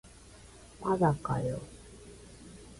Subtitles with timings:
[0.81, 1.59] まだかよ